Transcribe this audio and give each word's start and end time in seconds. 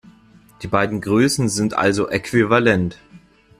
Die 0.63 0.67
beiden 0.67 0.99
Größen 0.99 1.47
sind 1.47 1.75
also 1.75 2.09
äquivalent. 2.09 2.97